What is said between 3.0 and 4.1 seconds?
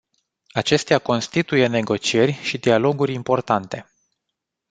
importante.